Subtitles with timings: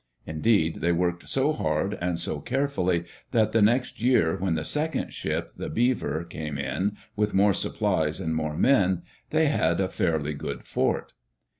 [0.25, 5.13] Indeed, they worked so hard and so carefully that the next year when the second
[5.13, 10.33] ship, the Beaver, came in, with more supplies and more men, they had a fairly
[10.33, 11.13] good fort.